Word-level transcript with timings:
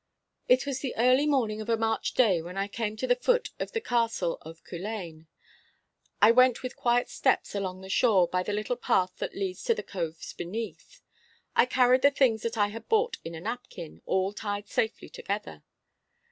It 0.47 0.65
was 0.65 0.79
the 0.79 0.95
early 0.95 1.27
morning 1.27 1.61
of 1.61 1.69
a 1.69 1.77
March 1.77 2.15
day 2.15 2.41
when 2.41 2.57
I 2.57 2.67
came 2.67 2.97
to 2.97 3.05
the 3.05 3.15
foot 3.15 3.51
of 3.59 3.71
the 3.71 3.79
Castle 3.79 4.39
of 4.41 4.63
Culzean. 4.63 5.27
I 6.19 6.31
went 6.31 6.63
with 6.63 6.75
quiet 6.75 7.07
steps 7.07 7.53
along 7.53 7.81
the 7.81 7.87
shore 7.87 8.27
by 8.27 8.41
the 8.41 8.51
little 8.51 8.77
path 8.77 9.13
that 9.17 9.35
leads 9.37 9.63
to 9.65 9.75
the 9.75 9.83
coves 9.83 10.33
beneath. 10.33 11.01
I 11.55 11.67
carried 11.67 12.01
the 12.01 12.09
things 12.09 12.41
that 12.41 12.57
I 12.57 12.69
had 12.69 12.89
bought 12.89 13.17
in 13.23 13.35
a 13.35 13.39
napkin, 13.39 14.01
all 14.07 14.33
tied 14.33 14.67
safely 14.67 15.07
together. 15.07 15.61